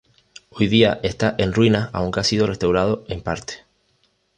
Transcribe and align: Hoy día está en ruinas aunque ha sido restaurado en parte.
Hoy 0.49 0.67
día 0.67 0.99
está 1.03 1.35
en 1.37 1.53
ruinas 1.53 1.91
aunque 1.93 2.21
ha 2.21 2.23
sido 2.23 2.47
restaurado 2.47 3.05
en 3.07 3.21
parte. 3.21 3.65